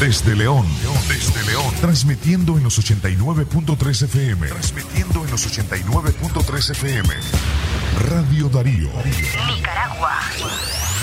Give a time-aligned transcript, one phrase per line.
[0.00, 0.66] Desde León,
[1.08, 4.48] desde León, transmitiendo en los 89.3 FM.
[4.48, 7.08] Transmitiendo en los 89.3 FM.
[8.10, 8.90] Radio Darío.
[9.56, 10.20] Nicaragua.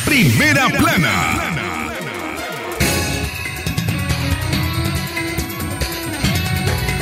[0.05, 1.53] Primera plana.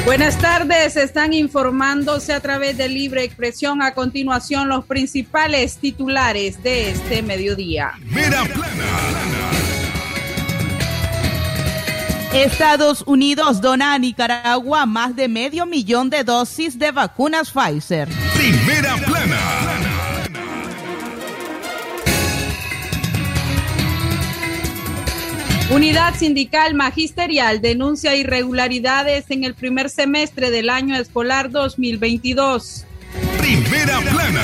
[0.06, 3.82] Buenas tardes, están informándose a través de Libre Expresión.
[3.82, 7.92] A continuación, los principales titulares de este mediodía.
[8.00, 9.31] Primera plana.
[12.34, 18.08] Estados Unidos dona a Nicaragua más de medio millón de dosis de vacunas Pfizer.
[18.34, 19.40] Primera plana.
[25.72, 32.86] Unidad Sindical Magisterial denuncia irregularidades en el primer semestre del año escolar 2022.
[33.40, 34.44] Primera plana.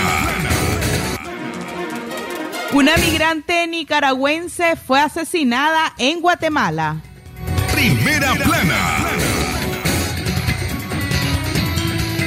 [2.74, 7.02] Una migrante nicaragüense fue asesinada en Guatemala.
[7.78, 9.06] Primera plana.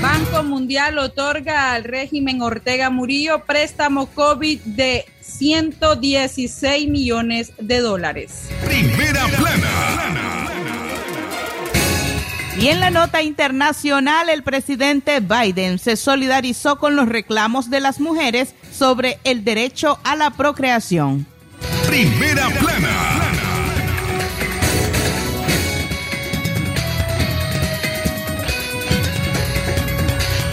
[0.01, 8.49] Banco Mundial otorga al régimen Ortega Murillo préstamo COVID de 116 millones de dólares.
[8.65, 10.49] Primera plana.
[12.57, 17.99] Y en la nota internacional, el presidente Biden se solidarizó con los reclamos de las
[17.99, 21.27] mujeres sobre el derecho a la procreación.
[21.89, 23.30] Primera plana.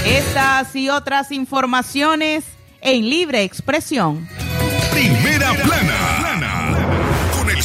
[0.08, 2.46] Estas y otras informaciones
[2.80, 4.26] en libre expresión.
[4.94, 6.27] Primera plana.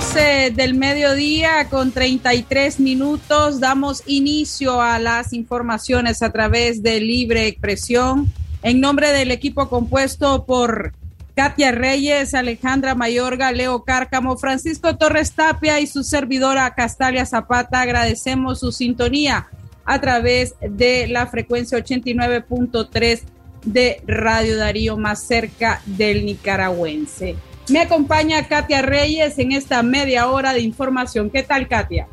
[0.00, 8.32] del mediodía con 33 minutos damos inicio a las informaciones a través de Libre Expresión.
[8.62, 10.94] En nombre del equipo compuesto por
[11.34, 18.60] Katia Reyes, Alejandra Mayorga, Leo Cárcamo, Francisco Torres Tapia y su servidora Castalia Zapata, agradecemos
[18.60, 19.48] su sintonía
[19.84, 23.20] a través de la frecuencia 89.3
[23.66, 27.36] de Radio Darío, más cerca del nicaragüense.
[27.68, 31.30] Me acompaña Katia Reyes en esta media hora de información.
[31.30, 32.08] ¿Qué tal, Katia?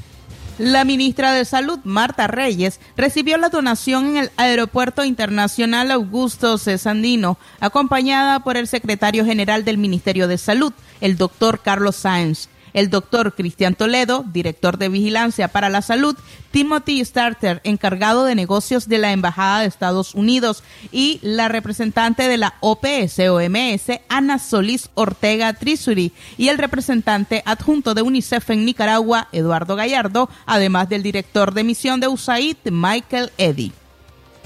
[0.60, 7.40] La ministra de Salud, Marta Reyes, recibió la donación en el Aeropuerto Internacional Augusto Cesandino,
[7.60, 10.72] acompañada por el secretario general del Ministerio de Salud,
[11.02, 16.16] el doctor Carlos Sáenz el doctor Cristian Toledo, director de Vigilancia para la Salud,
[16.52, 22.38] Timothy Starter, encargado de negocios de la Embajada de Estados Unidos, y la representante de
[22.38, 29.76] la OPS-OMS, Ana Solís Ortega Trisuri, y el representante adjunto de UNICEF en Nicaragua, Eduardo
[29.76, 33.72] Gallardo, además del director de misión de USAID, Michael Eddy.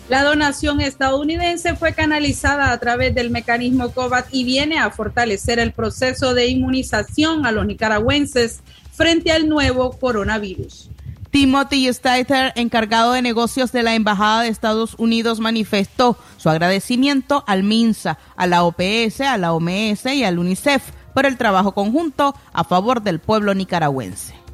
[0.10, 5.74] La donación estadounidense fue canalizada a través del mecanismo COVAX y viene a fortalecer el
[5.74, 8.62] proceso de inmunización a los nicaragüenses
[8.94, 10.90] frente al nuevo coronavirus.
[11.30, 17.64] Timothy Steiter, encargado de negocios de la Embajada de Estados Unidos, manifestó su agradecimiento al
[17.64, 20.84] MINSA, a la OPS, a la OMS y al UNICEF
[21.14, 24.47] por el trabajo conjunto a favor del pueblo nicaragüense.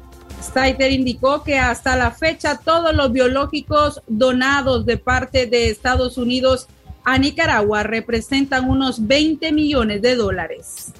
[0.44, 6.68] Steiter indicó que hasta la fecha todos los biológicos donados de parte de Estados Unidos
[7.02, 10.92] a Nicaragua representan unos 20 millones de dólares.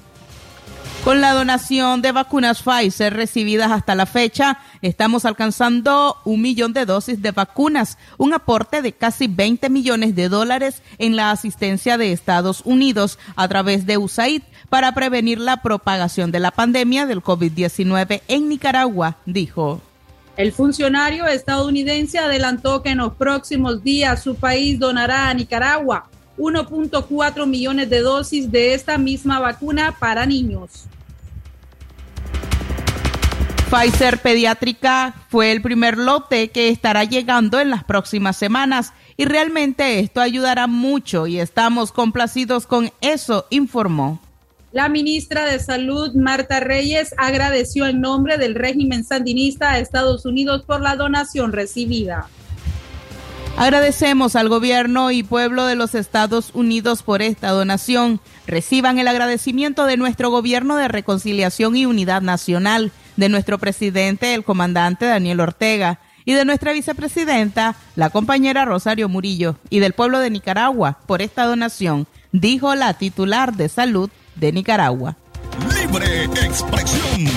[1.03, 6.87] Con la donación de vacunas Pfizer recibidas hasta la fecha, estamos alcanzando un millón de
[6.87, 12.11] dosis de vacunas, un aporte de casi 20 millones de dólares en la asistencia de
[12.11, 18.21] Estados Unidos a través de USAID para prevenir la propagación de la pandemia del COVID-19
[18.27, 19.81] en Nicaragua, dijo.
[20.37, 27.45] El funcionario estadounidense adelantó que en los próximos días su país donará a Nicaragua 1.4
[27.45, 30.85] millones de dosis de esta misma vacuna para niños.
[33.69, 39.99] Pfizer Pediátrica fue el primer lote que estará llegando en las próximas semanas y realmente
[39.99, 44.19] esto ayudará mucho y estamos complacidos con eso, informó.
[44.75, 50.63] La ministra de Salud, Marta Reyes, agradeció en nombre del régimen sandinista a Estados Unidos
[50.63, 52.27] por la donación recibida.
[53.55, 58.19] Agradecemos al gobierno y pueblo de los Estados Unidos por esta donación.
[58.47, 64.43] Reciban el agradecimiento de nuestro gobierno de reconciliación y unidad nacional de nuestro presidente, el
[64.43, 70.31] comandante Daniel Ortega, y de nuestra vicepresidenta, la compañera Rosario Murillo, y del pueblo de
[70.31, 75.17] Nicaragua por esta donación, dijo la titular de salud de Nicaragua.
[75.79, 77.31] Libre expresión.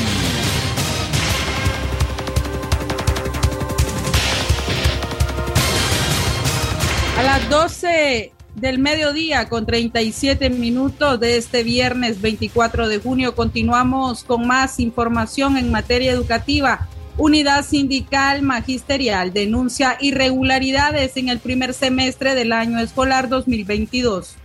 [7.16, 13.34] A las 12 del mediodía con 37 minutos de este viernes 24 de junio.
[13.34, 16.88] Continuamos con más información en materia educativa.
[17.16, 24.36] Unidad Sindical Magisterial denuncia irregularidades en el primer semestre del año escolar 2022.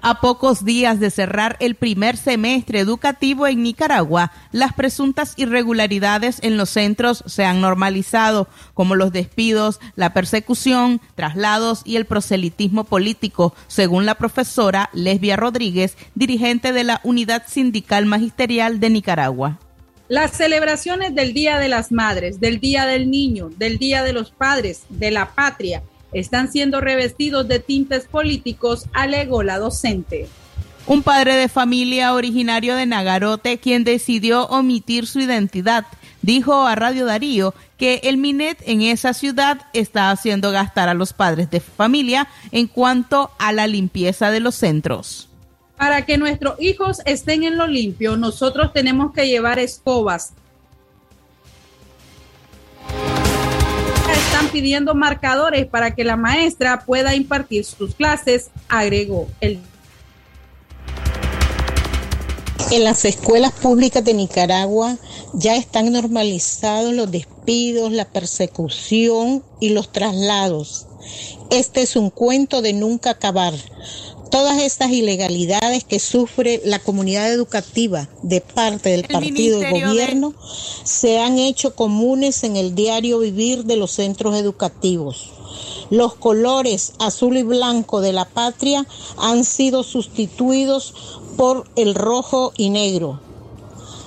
[0.00, 6.56] A pocos días de cerrar el primer semestre educativo en Nicaragua, las presuntas irregularidades en
[6.56, 13.54] los centros se han normalizado, como los despidos, la persecución, traslados y el proselitismo político,
[13.66, 19.58] según la profesora Lesbia Rodríguez, dirigente de la Unidad Sindical Magisterial de Nicaragua.
[20.06, 24.30] Las celebraciones del Día de las Madres, del Día del Niño, del Día de los
[24.30, 25.82] Padres, de la Patria,
[26.12, 30.28] están siendo revestidos de tintes políticos, alegó la docente.
[30.86, 35.84] Un padre de familia originario de Nagarote, quien decidió omitir su identidad,
[36.22, 41.12] dijo a Radio Darío que el Minet en esa ciudad está haciendo gastar a los
[41.12, 45.28] padres de familia en cuanto a la limpieza de los centros.
[45.76, 50.32] Para que nuestros hijos estén en lo limpio, nosotros tenemos que llevar escobas,
[54.38, 59.58] están pidiendo marcadores para que la maestra pueda impartir sus clases, agregó el
[62.70, 64.98] en las escuelas públicas de Nicaragua
[65.32, 70.86] ya están normalizados los despidos, la persecución y los traslados.
[71.50, 73.54] Este es un cuento de nunca acabar
[74.30, 80.34] todas estas ilegalidades que sufre la comunidad educativa de parte del partido de gobierno
[80.84, 85.30] se han hecho comunes en el diario vivir de los centros educativos.
[85.90, 88.86] Los colores azul y blanco de la patria
[89.16, 90.94] han sido sustituidos
[91.36, 93.20] por el rojo y negro.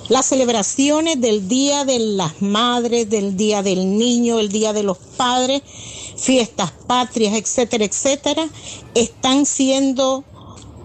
[0.08, 4.98] Las celebraciones del Día de las Madres, del Día del Niño, el Día de los
[4.98, 5.62] Padres,
[6.16, 8.48] fiestas patrias, etcétera, etcétera,
[8.94, 10.24] están siendo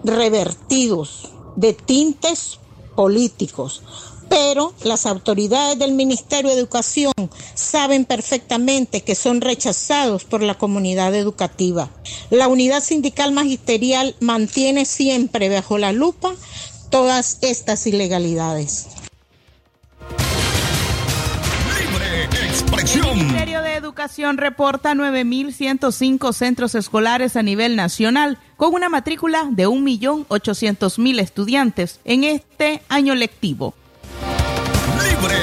[0.04, 2.58] revertidos de tintes
[2.94, 3.82] políticos.
[4.28, 7.12] Pero las autoridades del Ministerio de Educación
[7.54, 11.90] saben perfectamente que son rechazados por la comunidad educativa.
[12.28, 16.34] La unidad sindical magisterial mantiene siempre bajo la lupa
[16.90, 18.86] todas estas ilegalidades.
[23.18, 31.18] Ministerio de Educación reporta 9.105 centros escolares a nivel nacional con una matrícula de 1.800.000
[31.18, 33.74] estudiantes en este año lectivo.
[35.02, 35.37] Libre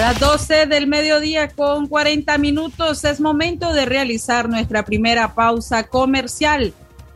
[0.00, 5.88] A las 12 del mediodía con 40 minutos es momento de realizar nuestra primera pausa
[5.88, 6.72] comercial.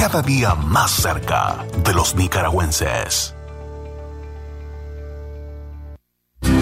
[0.00, 3.34] cada día más cerca de los nicaragüenses.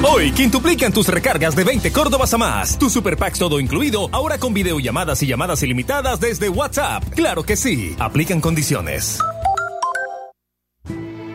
[0.03, 2.77] Hoy, quintuplican tus recargas de 20 Córdobas a más.
[2.81, 7.05] Tu Super Packs todo incluido, ahora con videollamadas y llamadas ilimitadas desde WhatsApp.
[7.15, 9.21] Claro que sí, aplican condiciones.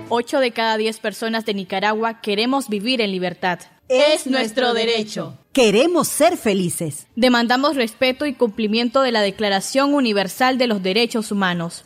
[0.09, 3.59] 8 de cada 10 personas de Nicaragua queremos vivir en libertad.
[3.87, 5.37] Es nuestro derecho.
[5.53, 7.07] Queremos ser felices.
[7.15, 11.85] Demandamos respeto y cumplimiento de la Declaración Universal de los Derechos Humanos.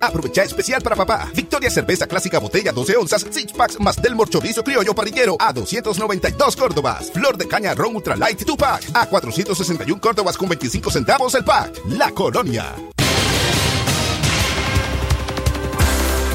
[0.00, 1.30] Aprovecha especial para papá.
[1.34, 6.56] Victoria Cerveza Clásica Botella 12 onzas, 6 packs más del Chorizo Criollo Parrillero a 292
[6.56, 7.10] Córdobas.
[7.12, 11.44] Flor de Caña Ron Ultra Light 2 pack a 461 Córdobas con 25 centavos el
[11.44, 11.80] pack.
[11.86, 12.74] La Colonia.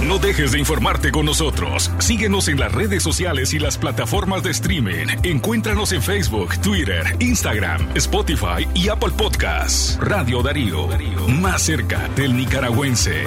[0.05, 1.89] No dejes de informarte con nosotros.
[1.97, 5.07] Síguenos en las redes sociales y las plataformas de streaming.
[5.23, 9.97] Encuéntranos en Facebook, Twitter, Instagram, Spotify y Apple Podcasts.
[9.99, 10.87] Radio Darío,
[11.27, 13.23] más cerca del nicaragüense.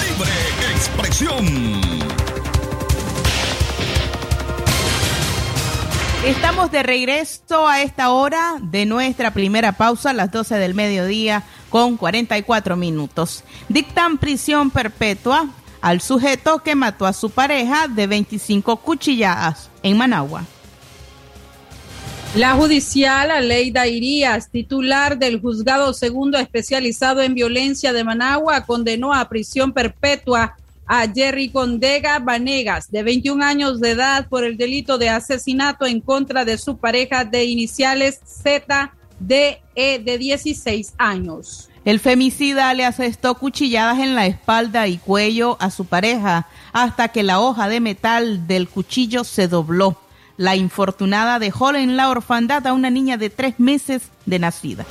[0.00, 0.32] Libre
[0.74, 1.80] expresión.
[6.24, 11.96] Estamos de regreso a esta hora de nuestra primera pausa, las 12 del mediodía, con
[11.96, 13.44] 44 minutos.
[13.70, 15.48] Dictan prisión perpetua
[15.80, 20.44] al sujeto que mató a su pareja de 25 cuchilladas en Managua.
[22.36, 29.28] La judicial Aleida Irías, titular del juzgado segundo especializado en violencia de Managua, condenó a
[29.30, 35.08] prisión perpetua a Jerry Condega Vanegas, de 21 años de edad, por el delito de
[35.08, 38.90] asesinato en contra de su pareja de iniciales ZDE
[39.26, 41.68] de 16 años.
[41.84, 47.24] El femicida le asestó cuchilladas en la espalda y cuello a su pareja hasta que
[47.24, 49.96] la hoja de metal del cuchillo se dobló.
[50.36, 54.86] La infortunada dejó en la orfandad a una niña de tres meses de nacida.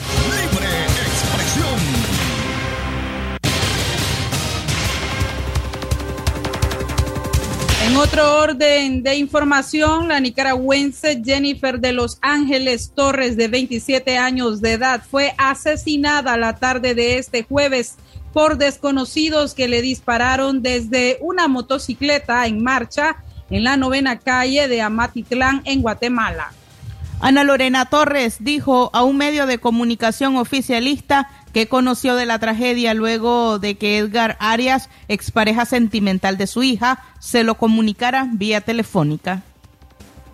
[7.91, 14.61] En otro orden de información, la nicaragüense Jennifer de Los Ángeles Torres, de 27 años
[14.61, 17.97] de edad, fue asesinada la tarde de este jueves
[18.31, 23.17] por desconocidos que le dispararon desde una motocicleta en marcha
[23.49, 26.53] en la novena calle de Amatitlán, en Guatemala.
[27.19, 32.93] Ana Lorena Torres dijo a un medio de comunicación oficialista que conoció de la tragedia
[32.93, 39.43] luego de que Edgar Arias, expareja sentimental de su hija, se lo comunicara vía telefónica.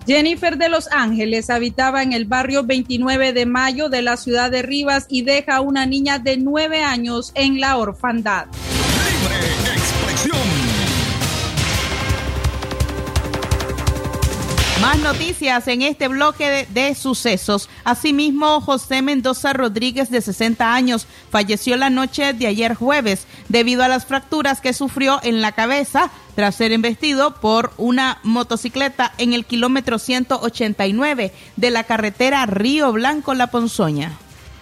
[0.07, 4.61] Jennifer de Los Ángeles habitaba en el barrio 29 de Mayo de la ciudad de
[4.61, 8.45] Rivas y deja a una niña de nueve años en la orfandad.
[14.87, 17.67] Más noticias en este bloque de, sucesos.
[17.83, 23.89] Asimismo, José Mendoza Rodríguez, de 60 años, falleció la noche de ayer jueves debido a
[23.89, 29.43] las fracturas que sufrió en la cabeza tras ser embestido por una motocicleta en el
[29.43, 34.17] kilómetro 189 de la carretera Río Blanco-La Ponzoña.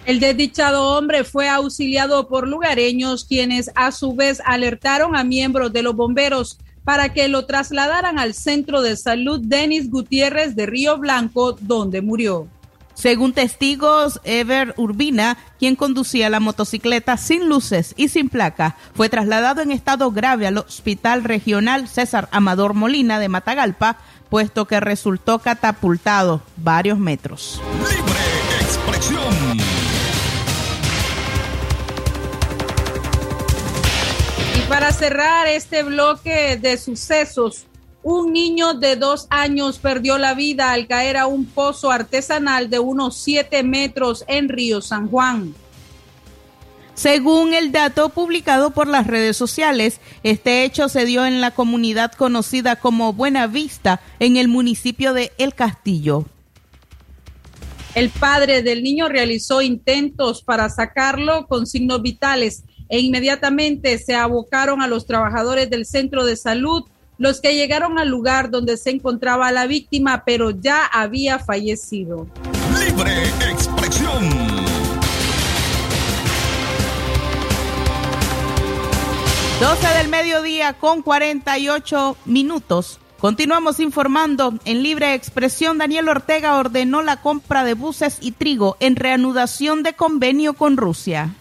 [0.06, 5.84] El desdichado hombre fue auxiliado por lugareños quienes a su vez alertaron a miembros de
[5.84, 11.58] los bomberos para que lo trasladaran al centro de salud Denis Gutiérrez de Río Blanco,
[11.60, 12.46] donde murió.
[12.94, 19.62] Según testigos, Ever Urbina, quien conducía la motocicleta sin luces y sin placa, fue trasladado
[19.62, 23.96] en estado grave al Hospital Regional César Amador Molina de Matagalpa,
[24.30, 27.60] puesto que resultó catapultado varios metros.
[27.90, 28.45] Libre
[34.68, 37.66] para cerrar este bloque de sucesos,
[38.02, 42.78] un niño de dos años perdió la vida al caer a un pozo artesanal de
[42.78, 45.54] unos siete metros en Río San Juan.
[46.94, 52.12] Según el dato publicado por las redes sociales, este hecho se dio en la comunidad
[52.12, 56.24] conocida como Buena Vista, en el municipio de El Castillo.
[57.94, 64.82] El padre del niño realizó intentos para sacarlo con signos vitales e inmediatamente se abocaron
[64.82, 66.84] a los trabajadores del centro de salud,
[67.18, 72.26] los que llegaron al lugar donde se encontraba la víctima, pero ya había fallecido.
[72.78, 74.28] Libre expresión.
[79.60, 83.00] Doce del mediodía con 48 minutos.
[83.18, 84.52] Continuamos informando.
[84.66, 89.94] En libre expresión, Daniel Ortega ordenó la compra de buses y trigo en reanudación de
[89.94, 91.34] convenio con Rusia.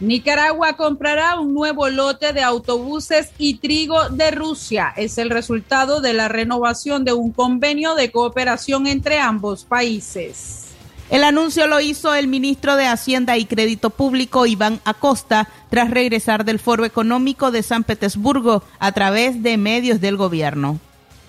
[0.00, 4.94] Nicaragua comprará un nuevo lote de autobuses y trigo de Rusia.
[4.96, 10.68] Es el resultado de la renovación de un convenio de cooperación entre ambos países.
[11.10, 16.46] El anuncio lo hizo el ministro de Hacienda y Crédito Público, Iván Acosta, tras regresar
[16.46, 20.78] del Foro Económico de San Petersburgo a través de medios del gobierno.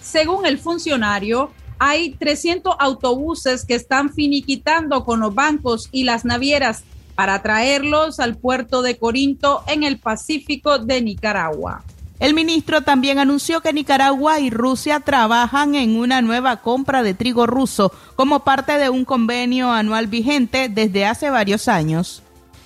[0.02, 6.84] Según el funcionario, hay 300 autobuses que están finiquitando con los bancos y las navieras
[7.22, 11.84] para traerlos al puerto de Corinto en el Pacífico de Nicaragua.
[12.20, 17.46] El ministro también anunció que Nicaragua y Rusia trabajan en una nueva compra de trigo
[17.46, 22.24] ruso como parte de un convenio anual vigente desde hace varios años.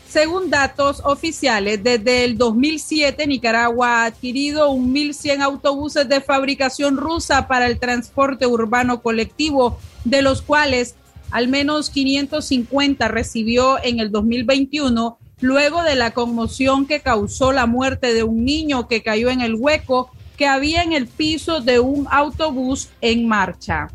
[0.07, 7.67] Según datos oficiales, desde el 2007 Nicaragua ha adquirido 1.100 autobuses de fabricación rusa para
[7.67, 10.95] el transporte urbano colectivo, de los cuales
[11.35, 18.13] al menos 550 recibió en el 2021 luego de la conmoción que causó la muerte
[18.13, 22.07] de un niño que cayó en el hueco que había en el piso de un
[22.09, 23.89] autobús en marcha.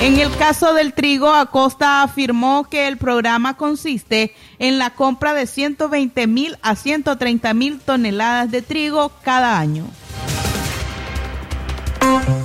[0.00, 5.46] En el caso del trigo, Acosta afirmó que el programa consiste en la compra de
[5.46, 9.84] 120 mil a 130 mil toneladas de trigo cada año.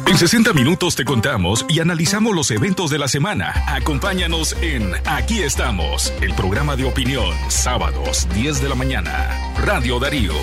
[0.10, 3.54] En 60 minutos te contamos y analizamos los eventos de la semana.
[3.68, 9.54] Acompáñanos en Aquí estamos, el programa de opinión, sábados 10 de la mañana.
[9.64, 10.34] Radio Darío,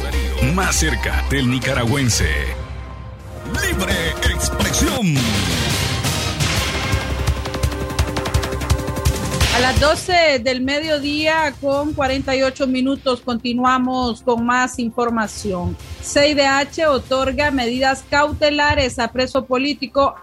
[0.54, 2.30] más cerca del nicaragüense.
[3.60, 5.16] Libre expresión.
[9.56, 15.76] A las 12 del mediodía con 48 minutos continuamos con más información.
[16.06, 20.14] CIDH otorga medidas cautelares a preso político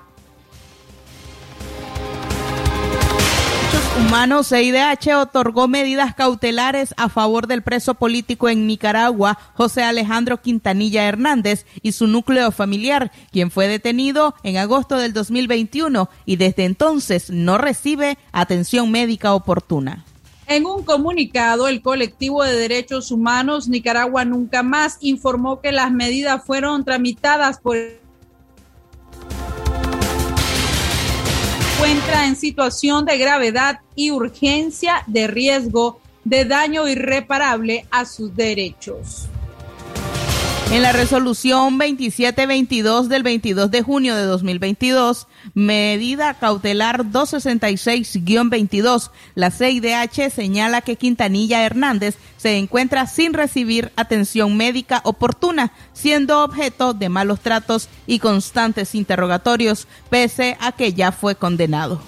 [3.99, 11.03] Humanos CIDH otorgó medidas cautelares a favor del preso político en Nicaragua, José Alejandro Quintanilla
[11.03, 17.29] Hernández, y su núcleo familiar, quien fue detenido en agosto del 2021 y desde entonces
[17.29, 20.05] no recibe atención médica oportuna.
[20.53, 26.45] En un comunicado, el colectivo de derechos humanos Nicaragua Nunca Más informó que las medidas
[26.45, 27.75] fueron tramitadas por
[31.75, 39.29] encuentra en situación de gravedad y urgencia de riesgo de daño irreparable a sus derechos.
[40.71, 50.31] En la resolución 2722 del 22 de junio de 2022, medida cautelar 266-22, la CIDH
[50.31, 57.41] señala que Quintanilla Hernández se encuentra sin recibir atención médica oportuna, siendo objeto de malos
[57.41, 62.01] tratos y constantes interrogatorios, pese a que ya fue condenado.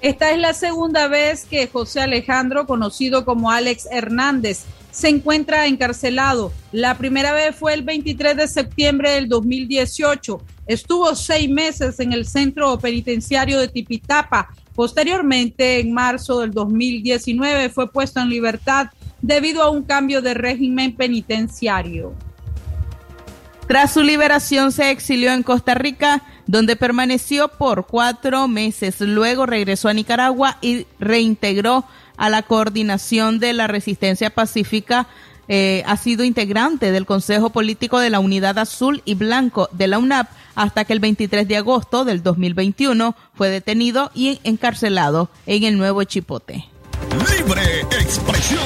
[0.00, 6.52] Esta es la segunda vez que José Alejandro, conocido como Alex Hernández, se encuentra encarcelado.
[6.70, 10.40] La primera vez fue el 23 de septiembre del 2018.
[10.66, 14.50] Estuvo seis meses en el centro penitenciario de Tipitapa.
[14.76, 18.88] Posteriormente, en marzo del 2019, fue puesto en libertad
[19.22, 22.14] debido a un cambio de régimen penitenciario.
[23.66, 29.00] Tras su liberación se exilió en Costa Rica, donde permaneció por cuatro meses.
[29.00, 31.84] Luego regresó a Nicaragua y reintegró
[32.22, 35.08] a la coordinación de la resistencia pacífica.
[35.48, 39.98] Eh, ha sido integrante del Consejo Político de la Unidad Azul y Blanco de la
[39.98, 45.76] UNAP hasta que el 23 de agosto del 2021 fue detenido y encarcelado en el
[45.76, 46.64] Nuevo Chipote.
[47.36, 48.62] Libre expresión.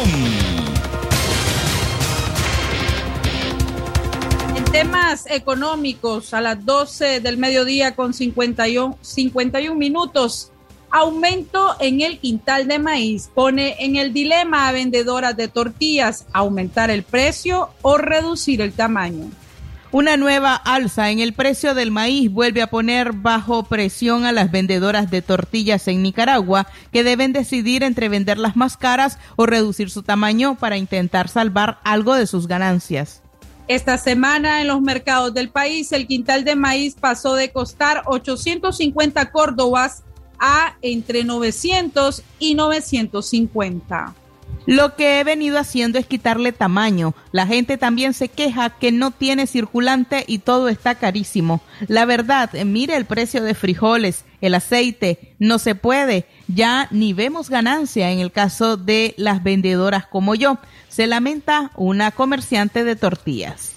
[4.71, 10.53] temas económicos a las 12 del mediodía con 51, 51 minutos.
[10.99, 16.91] Aumento en el quintal de maíz pone en el dilema a vendedoras de tortillas aumentar
[16.91, 19.31] el precio o reducir el tamaño.
[19.93, 24.51] Una nueva alza en el precio del maíz vuelve a poner bajo presión a las
[24.51, 30.03] vendedoras de tortillas en Nicaragua, que deben decidir entre venderlas más caras o reducir su
[30.03, 33.23] tamaño para intentar salvar algo de sus ganancias.
[33.69, 39.31] Esta semana en los mercados del país el quintal de maíz pasó de costar 850
[39.31, 40.05] córdobas
[40.39, 44.15] a entre 900 y 950.
[44.67, 47.15] Lo que he venido haciendo es quitarle tamaño.
[47.31, 51.61] La gente también se queja que no tiene circulante y todo está carísimo.
[51.87, 56.27] La verdad, mire el precio de frijoles, el aceite, no se puede.
[56.49, 62.11] Ya ni vemos ganancia en el caso de las vendedoras como yo se lamenta una
[62.11, 63.75] comerciante de tortillas.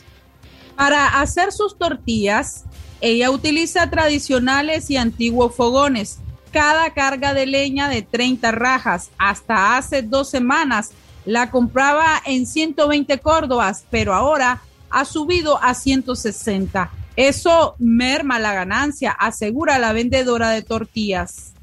[0.76, 2.64] Para hacer sus tortillas,
[3.02, 6.20] ella utiliza tradicionales y antiguos fogones.
[6.52, 10.92] Cada carga de leña de 30 rajas hasta hace dos semanas
[11.26, 16.90] la compraba en 120 córdobas, pero ahora ha subido a 160.
[17.16, 21.54] Eso merma la ganancia, asegura la vendedora de tortillas.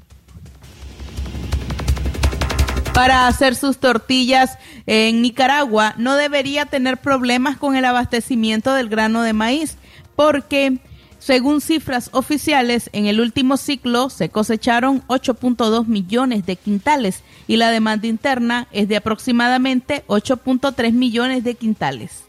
[2.97, 9.21] para hacer sus tortillas en Nicaragua no debería tener problemas con el abastecimiento del grano
[9.21, 9.77] de maíz,
[10.17, 10.79] porque
[11.19, 17.71] según cifras oficiales, en el último ciclo se cosecharon 8.2 millones de quintales y la
[17.71, 22.25] demanda interna es de aproximadamente 8.3 millones de quintales.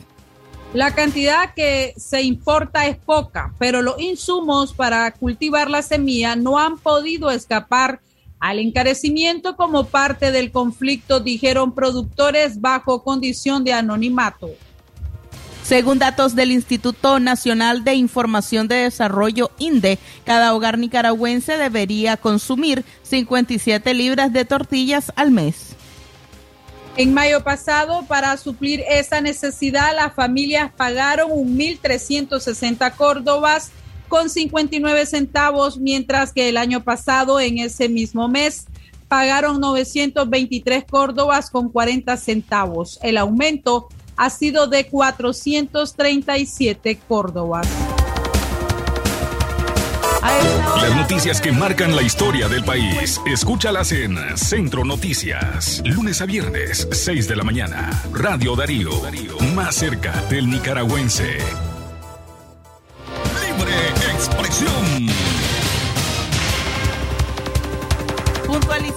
[0.73, 6.60] La cantidad que se importa es poca, pero los insumos para cultivar la semilla no
[6.60, 8.02] han podido escapar
[8.39, 14.50] al encarecimiento como parte del conflicto, dijeron productores bajo condición de anonimato.
[15.68, 22.86] Según datos del Instituto Nacional de Información de Desarrollo INDE, cada hogar nicaragüense debería consumir
[23.04, 25.76] 57 libras de tortillas al mes.
[26.96, 33.72] En mayo pasado, para suplir esa necesidad, las familias pagaron 1.360 córdobas
[34.08, 38.68] con 59 centavos, mientras que el año pasado, en ese mismo mes,
[39.10, 43.00] pagaron 923 córdobas con 40 centavos.
[43.02, 47.68] El aumento ha sido de 437 córdobas.
[50.82, 56.88] Las noticias que marcan la historia del país, escúchalas en Centro Noticias, lunes a viernes,
[56.92, 57.90] 6 de la mañana.
[58.12, 58.92] Radio Darío,
[59.56, 61.38] más cerca del nicaragüense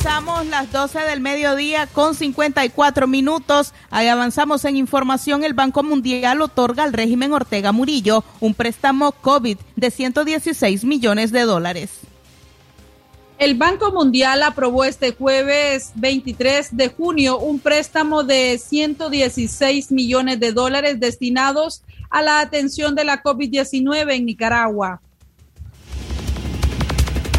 [0.00, 3.74] Puntualizamos las 12 del mediodía con 54 minutos.
[3.90, 5.44] Avanzamos en información.
[5.44, 11.42] El Banco Mundial otorga al régimen Ortega Murillo un préstamo COVID de 116 millones de
[11.42, 11.90] dólares.
[13.36, 20.52] El Banco Mundial aprobó este jueves 23 de junio un préstamo de 116 millones de
[20.52, 25.02] dólares destinados a la atención de la COVID-19 en Nicaragua.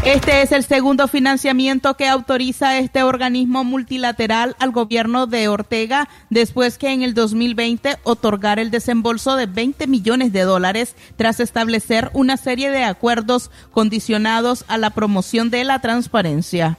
[0.04, 6.76] Este es el segundo financiamiento que autoriza este organismo multilateral al gobierno de Ortega después
[6.76, 12.36] que en el 2020 otorgar el desembolso de 20 millones de dólares tras establecer una
[12.36, 16.78] serie de acuerdos condicionados a la promoción de la transparencia.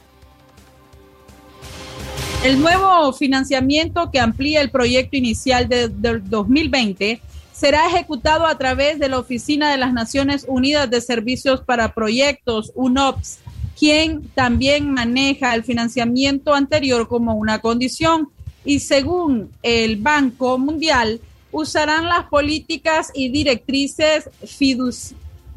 [2.44, 7.22] El nuevo financiamiento que amplía el proyecto inicial del de 2020
[7.54, 12.72] será ejecutado a través de la Oficina de las Naciones Unidas de Servicios para Proyectos,
[12.74, 13.38] UNOPS,
[13.78, 18.28] quien también maneja el financiamiento anterior como una condición.
[18.64, 21.20] Y según el Banco Mundial,
[21.52, 24.28] usarán las políticas y directrices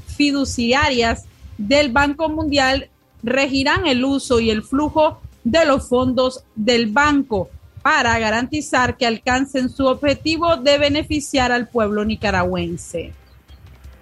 [0.05, 1.25] fiduciarias
[1.57, 2.89] del Banco Mundial,
[3.23, 7.49] regirán el uso y el flujo de los fondos del banco
[7.87, 13.13] para garantizar que alcancen su objetivo de beneficiar al pueblo nicaragüense.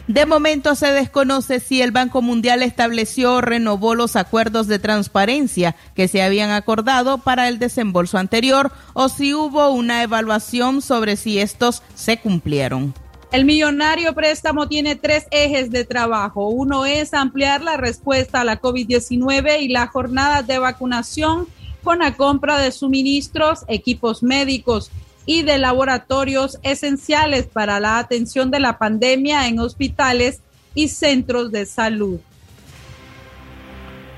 [0.07, 5.75] De momento se desconoce si el Banco Mundial estableció o renovó los acuerdos de transparencia
[5.93, 11.37] que se habían acordado para el desembolso anterior o si hubo una evaluación sobre si
[11.37, 12.91] estos se cumplieron.
[13.31, 16.47] El millonario préstamo tiene tres ejes de trabajo.
[16.47, 21.47] Uno es ampliar la respuesta a la COVID-19 y la jornada de vacunación
[21.85, 24.91] con la compra de suministros, equipos médicos
[25.25, 30.41] y de laboratorios esenciales para la atención de la pandemia en hospitales
[30.73, 32.19] y centros de salud.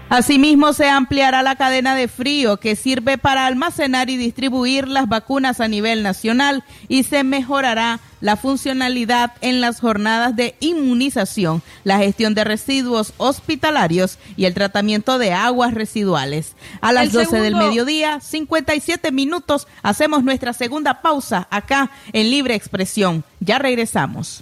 [0.09, 5.59] Asimismo, se ampliará la cadena de frío que sirve para almacenar y distribuir las vacunas
[5.59, 12.33] a nivel nacional y se mejorará la funcionalidad en las jornadas de inmunización, la gestión
[12.35, 16.53] de residuos hospitalarios y el tratamiento de aguas residuales.
[16.79, 23.25] A las 12 del mediodía, 57 minutos, hacemos nuestra segunda pausa acá en Libre Expresión.
[23.41, 24.41] Ya regresamos.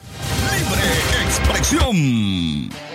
[0.59, 0.83] Libre
[1.25, 2.94] Expresión.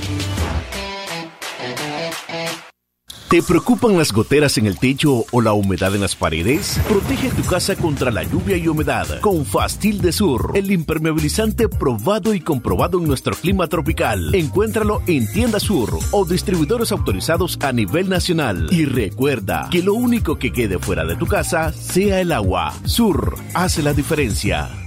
[3.31, 6.77] ¿Te preocupan las goteras en el techo o la humedad en las paredes?
[6.89, 12.33] Protege tu casa contra la lluvia y humedad con Fastil de Sur, el impermeabilizante probado
[12.33, 14.35] y comprobado en nuestro clima tropical.
[14.35, 18.67] Encuéntralo en Tienda Sur o distribuidores autorizados a nivel nacional.
[18.69, 22.73] Y recuerda que lo único que quede fuera de tu casa sea el agua.
[22.83, 24.80] Sur hace la diferencia.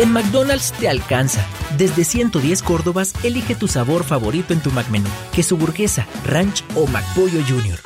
[0.00, 1.44] En McDonald's te alcanza.
[1.76, 5.10] Desde 110 Córdobas, elige tu sabor favorito en tu McMenú.
[5.30, 7.78] Queso burguesa, ranch o McPollo Junior.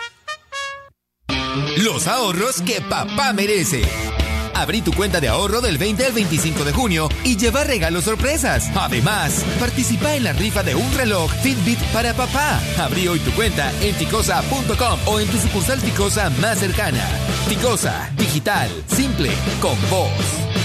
[1.79, 3.83] Los ahorros que papá merece.
[4.55, 8.70] Abrí tu cuenta de ahorro del 20 al 25 de junio y lleva regalos sorpresas.
[8.77, 12.61] Además, participa en la rifa de un reloj Fitbit para papá.
[12.79, 17.05] Abrí hoy tu cuenta en ticosa.com o en tu sucursal Ticosa más cercana.
[17.48, 20.63] Ticosa, digital, simple, con voz.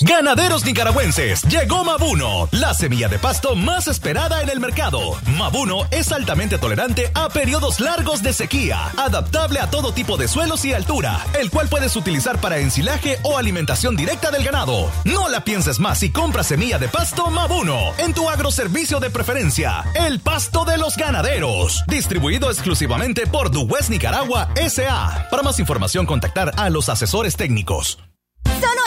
[0.00, 5.00] Ganaderos nicaragüenses, llegó Mabuno, la semilla de pasto más esperada en el mercado.
[5.36, 10.64] Mabuno es altamente tolerante a periodos largos de sequía, adaptable a todo tipo de suelos
[10.64, 14.88] y altura, el cual puedes utilizar para ensilaje o alimentación directa del ganado.
[15.04, 19.84] No la pienses más y compra semilla de pasto Mabuno en tu agroservicio de preferencia,
[19.94, 25.26] el pasto de los ganaderos, distribuido exclusivamente por Duwest Nicaragua SA.
[25.28, 27.98] Para más información contactar a los asesores técnicos.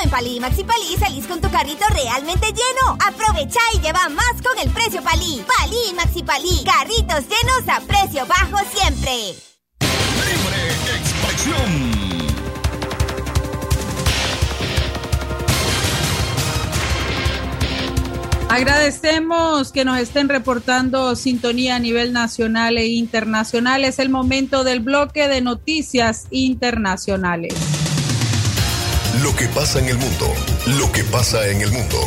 [0.03, 2.97] En Palí Maxi Palí salís con tu carrito realmente lleno.
[3.05, 5.43] Aprovecha y lleva más con el precio Palí.
[5.45, 6.63] Palí Maxi Palí.
[6.65, 9.35] Carritos llenos a precio bajo siempre.
[9.79, 12.01] Libre expresión.
[18.49, 23.85] Agradecemos que nos estén reportando sintonía a nivel nacional e internacional.
[23.85, 27.53] Es el momento del bloque de noticias internacionales.
[29.19, 30.33] Lo que pasa en el mundo,
[30.79, 31.97] lo que pasa en el mundo.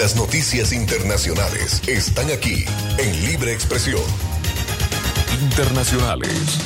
[0.00, 2.64] Las noticias internacionales están aquí
[2.98, 4.02] en Libre Expresión.
[5.40, 6.58] Internacionales.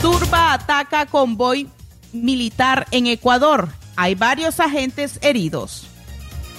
[0.00, 1.68] Turba ataca convoy
[2.12, 3.68] militar en Ecuador.
[3.96, 5.88] Hay varios agentes heridos.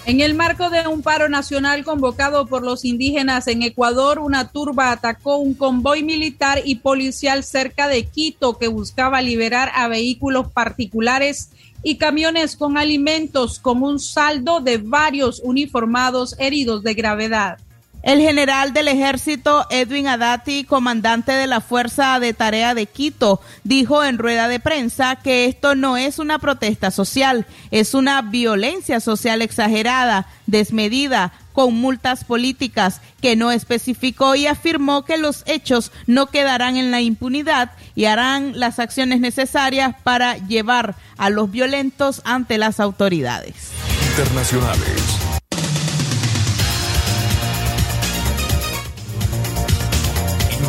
[0.07, 4.93] En el marco de un paro nacional convocado por los indígenas en Ecuador, una turba
[4.93, 11.49] atacó un convoy militar y policial cerca de Quito que buscaba liberar a vehículos particulares
[11.83, 17.57] y camiones con alimentos como un saldo de varios uniformados heridos de gravedad.
[18.03, 24.03] El general del ejército Edwin Adati, comandante de la Fuerza de Tarea de Quito, dijo
[24.03, 29.41] en rueda de prensa que esto no es una protesta social, es una violencia social
[29.41, 36.77] exagerada, desmedida, con multas políticas que no especificó y afirmó que los hechos no quedarán
[36.77, 42.79] en la impunidad y harán las acciones necesarias para llevar a los violentos ante las
[42.79, 43.71] autoridades.
[44.11, 45.26] Internacionales.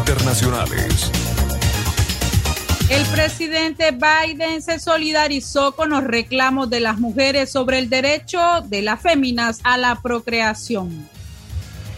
[0.09, 1.13] Internacionales.
[2.89, 8.81] El presidente Biden se solidarizó con los reclamos de las mujeres sobre el derecho de
[8.81, 11.07] las féminas a la procreación.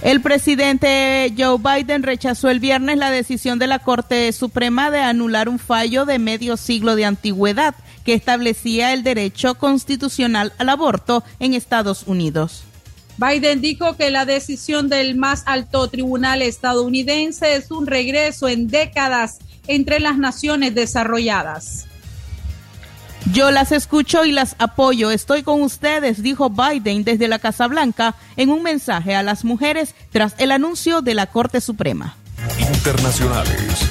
[0.02, 5.48] El presidente Joe Biden rechazó el viernes la decisión de la Corte Suprema de anular
[5.48, 11.54] un fallo de medio siglo de antigüedad que establecía el derecho constitucional al aborto en
[11.54, 12.64] Estados Unidos.
[13.20, 19.40] Biden dijo que la decisión del más alto tribunal estadounidense es un regreso en décadas
[19.66, 21.86] entre las naciones desarrolladas.
[23.30, 25.10] Yo las escucho y las apoyo.
[25.10, 29.94] Estoy con ustedes, dijo Biden desde la Casa Blanca en un mensaje a las mujeres
[30.10, 32.16] tras el anuncio de la Corte Suprema.
[32.58, 33.86] Internacionales.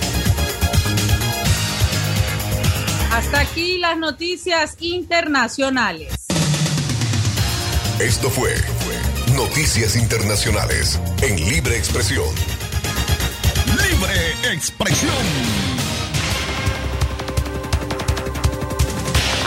[3.11, 6.25] Hasta aquí las noticias internacionales.
[7.99, 8.55] Esto fue
[9.39, 12.27] Noticias Internacionales en Libre Expresión.
[13.67, 15.13] Libre Expresión.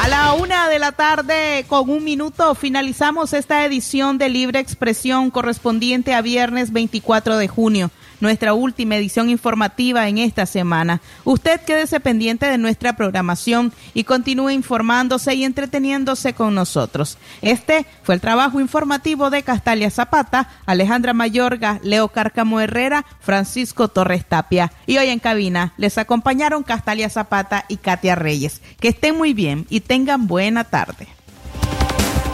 [0.00, 5.30] A la una de la tarde, con un minuto, finalizamos esta edición de Libre Expresión
[5.30, 7.90] correspondiente a viernes 24 de junio
[8.22, 11.00] nuestra última edición informativa en esta semana.
[11.24, 17.18] Usted quédese pendiente de nuestra programación y continúe informándose y entreteniéndose con nosotros.
[17.42, 24.24] Este fue el trabajo informativo de Castalia Zapata, Alejandra Mayorga, Leo Cárcamo Herrera, Francisco Torres
[24.24, 24.72] Tapia.
[24.86, 28.62] Y hoy en cabina les acompañaron Castalia Zapata y Katia Reyes.
[28.78, 31.08] Que estén muy bien y tengan buena tarde.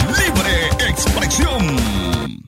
[0.07, 2.48] Libre expresión